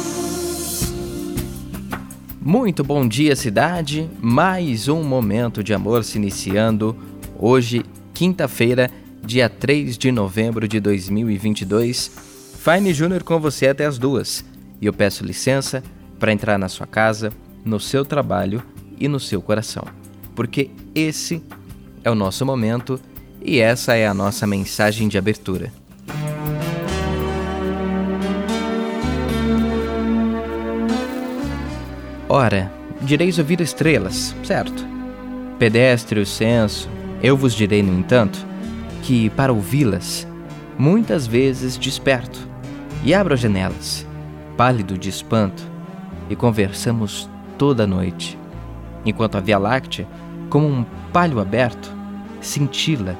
[2.39, 4.09] Muito bom dia, cidade.
[4.21, 6.95] Mais um momento de amor se iniciando
[7.37, 7.83] hoje,
[8.13, 8.89] quinta-feira,
[9.21, 12.09] dia 3 de novembro de 2022.
[12.57, 14.45] Fine Júnior com você até as duas.
[14.79, 15.83] E eu peço licença
[16.21, 17.33] para entrar na sua casa,
[17.65, 18.61] no seu trabalho
[18.99, 19.83] e no seu coração.
[20.35, 21.43] Porque esse
[22.03, 23.01] é o nosso momento
[23.43, 25.73] e essa é a nossa mensagem de abertura.
[32.29, 34.85] Ora, direis ouvir estrelas, certo?
[35.57, 36.87] Pedestre o senso,
[37.23, 38.45] eu vos direi, no entanto,
[39.01, 40.27] que para ouvi-las,
[40.77, 42.47] muitas vezes desperto
[43.03, 44.05] e abro as janelas,
[44.55, 45.70] pálido de espanto,
[46.31, 48.39] e conversamos toda a noite,
[49.05, 50.07] enquanto a Via Láctea,
[50.49, 51.91] como um palho aberto,
[52.39, 53.17] cintila,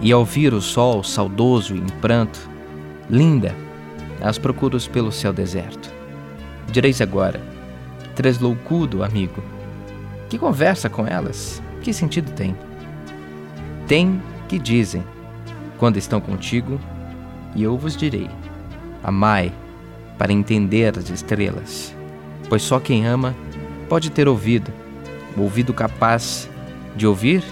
[0.00, 2.50] e ao vir o sol saudoso e em pranto,
[3.08, 3.54] linda,
[4.20, 5.88] as procuros pelo céu deserto.
[6.72, 7.40] Direis agora,
[8.16, 9.40] tresloucudo amigo,
[10.28, 12.56] que conversa com elas, que sentido tem?
[13.86, 15.04] Tem que dizem,
[15.78, 16.80] quando estão contigo,
[17.54, 18.28] e eu vos direi:
[19.04, 19.52] amai
[20.18, 21.94] para entender as estrelas
[22.52, 23.34] pois só quem ama
[23.88, 24.70] pode ter ouvido,
[25.34, 26.50] o ouvido capaz
[26.94, 27.42] de ouvir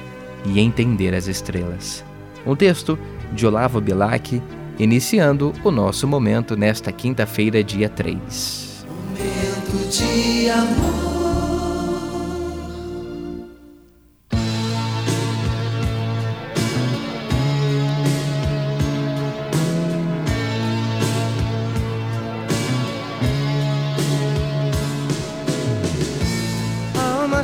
[0.44, 2.04] e entender as estrelas.
[2.46, 2.98] Um texto
[3.32, 4.42] de Olavo Bilac,
[4.78, 8.84] iniciando o nosso momento nesta quinta-feira, dia 3.
[9.16, 11.09] Momento de amor.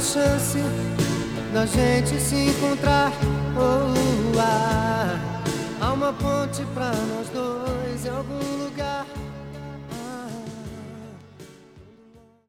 [0.07, 0.59] chance
[1.53, 3.11] da gente se encontrar.
[3.59, 5.19] Oh, ah,
[5.81, 8.66] há uma ponte pra nós dois em algum lugar.